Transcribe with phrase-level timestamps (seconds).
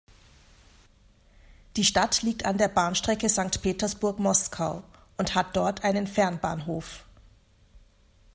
[1.77, 4.81] Die Stadt liegt an der Bahnstrecke Sankt Petersburg–Moskau
[5.17, 7.05] und hat dort einen Fernbahnhof.